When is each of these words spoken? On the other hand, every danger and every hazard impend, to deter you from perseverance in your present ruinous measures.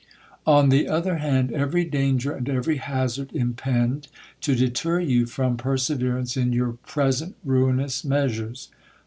On 0.47 0.69
the 0.69 0.87
other 0.87 1.17
hand, 1.17 1.51
every 1.51 1.85
danger 1.85 2.31
and 2.31 2.49
every 2.49 2.77
hazard 2.77 3.31
impend, 3.35 4.07
to 4.39 4.55
deter 4.55 4.99
you 4.99 5.27
from 5.27 5.57
perseverance 5.57 6.35
in 6.35 6.53
your 6.53 6.71
present 6.87 7.35
ruinous 7.45 8.03
measures. 8.03 8.69